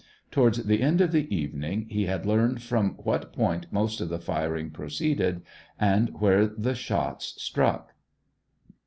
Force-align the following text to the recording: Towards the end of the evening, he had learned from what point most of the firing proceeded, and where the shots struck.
Towards 0.31 0.63
the 0.63 0.81
end 0.81 0.99
of 0.99 1.11
the 1.11 1.31
evening, 1.31 1.85
he 1.87 2.07
had 2.07 2.25
learned 2.25 2.63
from 2.63 2.95
what 3.03 3.31
point 3.33 3.67
most 3.69 4.01
of 4.01 4.09
the 4.09 4.17
firing 4.17 4.71
proceeded, 4.71 5.43
and 5.79 6.19
where 6.19 6.47
the 6.47 6.73
shots 6.73 7.35
struck. 7.39 7.93